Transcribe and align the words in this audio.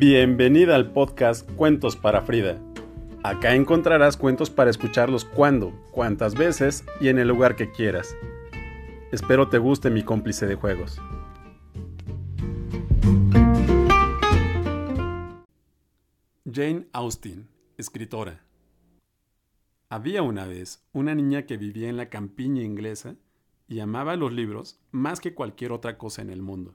Bienvenida 0.00 0.76
al 0.76 0.92
podcast 0.92 1.46
Cuentos 1.56 1.94
para 1.94 2.22
Frida. 2.22 2.58
Acá 3.22 3.54
encontrarás 3.54 4.16
cuentos 4.16 4.48
para 4.48 4.70
escucharlos 4.70 5.26
cuando, 5.26 5.78
cuantas 5.90 6.34
veces 6.36 6.86
y 7.02 7.08
en 7.08 7.18
el 7.18 7.28
lugar 7.28 7.54
que 7.54 7.70
quieras. 7.70 8.16
Espero 9.12 9.50
te 9.50 9.58
guste 9.58 9.90
mi 9.90 10.02
cómplice 10.02 10.46
de 10.46 10.54
juegos. 10.54 10.98
Jane 16.50 16.86
Austen, 16.94 17.50
escritora. 17.76 18.42
Había 19.90 20.22
una 20.22 20.46
vez 20.46 20.82
una 20.94 21.14
niña 21.14 21.44
que 21.44 21.58
vivía 21.58 21.90
en 21.90 21.98
la 21.98 22.08
campiña 22.08 22.62
inglesa 22.62 23.16
y 23.68 23.80
amaba 23.80 24.16
los 24.16 24.32
libros 24.32 24.80
más 24.92 25.20
que 25.20 25.34
cualquier 25.34 25.72
otra 25.72 25.98
cosa 25.98 26.22
en 26.22 26.30
el 26.30 26.40
mundo. 26.40 26.74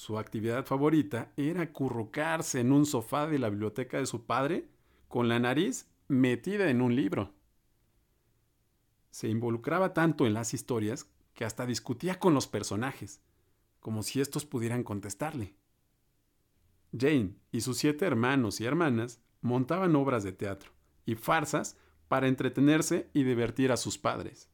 Su 0.00 0.18
actividad 0.18 0.64
favorita 0.64 1.30
era 1.36 1.60
acurrucarse 1.60 2.58
en 2.58 2.72
un 2.72 2.86
sofá 2.86 3.26
de 3.26 3.38
la 3.38 3.50
biblioteca 3.50 3.98
de 3.98 4.06
su 4.06 4.24
padre 4.24 4.66
con 5.08 5.28
la 5.28 5.38
nariz 5.38 5.90
metida 6.08 6.70
en 6.70 6.80
un 6.80 6.96
libro. 6.96 7.34
Se 9.10 9.28
involucraba 9.28 9.92
tanto 9.92 10.26
en 10.26 10.32
las 10.32 10.54
historias 10.54 11.06
que 11.34 11.44
hasta 11.44 11.66
discutía 11.66 12.18
con 12.18 12.32
los 12.32 12.46
personajes, 12.46 13.20
como 13.78 14.02
si 14.02 14.22
estos 14.22 14.46
pudieran 14.46 14.84
contestarle. 14.84 15.54
Jane 16.98 17.34
y 17.52 17.60
sus 17.60 17.76
siete 17.76 18.06
hermanos 18.06 18.58
y 18.62 18.64
hermanas 18.64 19.20
montaban 19.42 19.94
obras 19.96 20.24
de 20.24 20.32
teatro 20.32 20.70
y 21.04 21.14
farsas 21.14 21.76
para 22.08 22.26
entretenerse 22.26 23.10
y 23.12 23.24
divertir 23.24 23.70
a 23.70 23.76
sus 23.76 23.98
padres. 23.98 24.48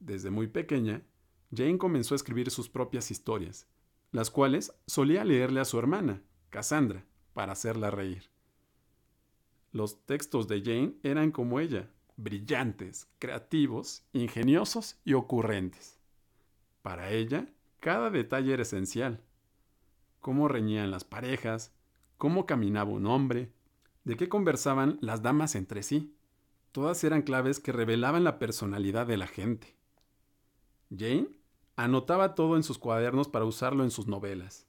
Desde 0.00 0.28
muy 0.28 0.48
pequeña, 0.48 1.02
Jane 1.50 1.78
comenzó 1.78 2.14
a 2.14 2.16
escribir 2.16 2.50
sus 2.50 2.68
propias 2.68 3.10
historias 3.10 3.66
las 4.10 4.30
cuales 4.30 4.72
solía 4.86 5.24
leerle 5.24 5.60
a 5.60 5.64
su 5.64 5.78
hermana, 5.78 6.22
Cassandra, 6.50 7.04
para 7.34 7.52
hacerla 7.52 7.90
reír. 7.90 8.30
Los 9.70 10.04
textos 10.06 10.48
de 10.48 10.62
Jane 10.62 10.94
eran 11.02 11.30
como 11.30 11.60
ella, 11.60 11.90
brillantes, 12.16 13.06
creativos, 13.18 14.02
ingeniosos 14.12 14.98
y 15.04 15.12
ocurrentes. 15.12 15.98
Para 16.82 17.10
ella, 17.10 17.46
cada 17.80 18.10
detalle 18.10 18.54
era 18.54 18.62
esencial. 18.62 19.22
Cómo 20.20 20.48
reñían 20.48 20.90
las 20.90 21.04
parejas, 21.04 21.72
cómo 22.16 22.46
caminaba 22.46 22.90
un 22.90 23.06
hombre, 23.06 23.52
de 24.04 24.16
qué 24.16 24.28
conversaban 24.28 24.98
las 25.00 25.22
damas 25.22 25.54
entre 25.54 25.82
sí. 25.82 26.16
Todas 26.72 27.04
eran 27.04 27.22
claves 27.22 27.60
que 27.60 27.72
revelaban 27.72 28.24
la 28.24 28.38
personalidad 28.38 29.06
de 29.06 29.16
la 29.16 29.26
gente. 29.26 29.76
Jane 30.90 31.28
Anotaba 31.78 32.34
todo 32.34 32.56
en 32.56 32.64
sus 32.64 32.76
cuadernos 32.76 33.28
para 33.28 33.44
usarlo 33.44 33.84
en 33.84 33.92
sus 33.92 34.08
novelas. 34.08 34.66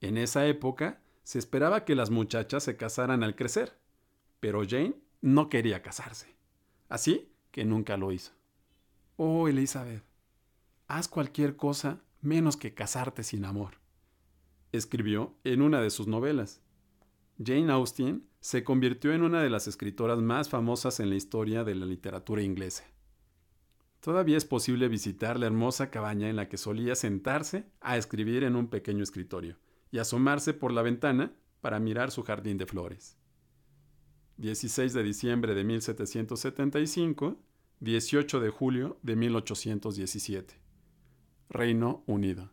En 0.00 0.16
esa 0.16 0.46
época 0.46 1.02
se 1.22 1.38
esperaba 1.38 1.84
que 1.84 1.94
las 1.94 2.08
muchachas 2.08 2.62
se 2.62 2.78
casaran 2.78 3.22
al 3.22 3.36
crecer, 3.36 3.78
pero 4.40 4.62
Jane 4.66 4.94
no 5.20 5.50
quería 5.50 5.82
casarse. 5.82 6.34
Así 6.88 7.30
que 7.50 7.66
nunca 7.66 7.98
lo 7.98 8.10
hizo. 8.10 8.32
Oh, 9.16 9.48
Elizabeth, 9.48 10.02
haz 10.86 11.08
cualquier 11.08 11.56
cosa 11.56 12.00
menos 12.22 12.56
que 12.56 12.72
casarte 12.72 13.22
sin 13.22 13.44
amor, 13.44 13.74
escribió 14.72 15.34
en 15.44 15.60
una 15.60 15.82
de 15.82 15.90
sus 15.90 16.06
novelas. 16.06 16.62
Jane 17.36 17.70
Austen 17.70 18.26
se 18.40 18.64
convirtió 18.64 19.12
en 19.12 19.24
una 19.24 19.42
de 19.42 19.50
las 19.50 19.68
escritoras 19.68 20.20
más 20.20 20.48
famosas 20.48 21.00
en 21.00 21.10
la 21.10 21.16
historia 21.16 21.64
de 21.64 21.74
la 21.74 21.84
literatura 21.84 22.40
inglesa. 22.40 22.84
Todavía 24.08 24.38
es 24.38 24.46
posible 24.46 24.88
visitar 24.88 25.38
la 25.38 25.44
hermosa 25.44 25.90
cabaña 25.90 26.30
en 26.30 26.36
la 26.36 26.48
que 26.48 26.56
solía 26.56 26.94
sentarse 26.94 27.66
a 27.82 27.98
escribir 27.98 28.42
en 28.42 28.56
un 28.56 28.68
pequeño 28.68 29.02
escritorio 29.02 29.58
y 29.90 29.98
asomarse 29.98 30.54
por 30.54 30.72
la 30.72 30.80
ventana 30.80 31.34
para 31.60 31.78
mirar 31.78 32.10
su 32.10 32.22
jardín 32.22 32.56
de 32.56 32.64
flores. 32.64 33.18
16 34.38 34.94
de 34.94 35.02
diciembre 35.02 35.54
de 35.54 35.62
1775, 35.62 37.36
18 37.80 38.40
de 38.40 38.48
julio 38.48 38.98
de 39.02 39.14
1817. 39.14 40.54
Reino 41.50 42.02
Unido. 42.06 42.50